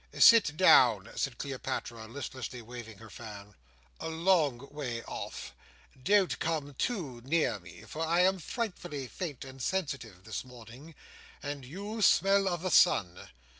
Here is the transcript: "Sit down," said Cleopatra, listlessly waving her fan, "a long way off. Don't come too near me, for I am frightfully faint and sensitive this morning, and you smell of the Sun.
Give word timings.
"Sit 0.17 0.57
down," 0.57 1.11
said 1.15 1.37
Cleopatra, 1.37 2.07
listlessly 2.07 2.59
waving 2.63 2.97
her 2.97 3.11
fan, 3.11 3.53
"a 3.99 4.09
long 4.09 4.67
way 4.71 5.03
off. 5.03 5.53
Don't 6.03 6.39
come 6.39 6.73
too 6.73 7.21
near 7.23 7.59
me, 7.59 7.83
for 7.83 8.03
I 8.03 8.21
am 8.21 8.39
frightfully 8.39 9.07
faint 9.07 9.45
and 9.45 9.61
sensitive 9.61 10.23
this 10.23 10.43
morning, 10.43 10.95
and 11.43 11.63
you 11.63 12.01
smell 12.01 12.47
of 12.47 12.63
the 12.63 12.71
Sun. 12.71 13.29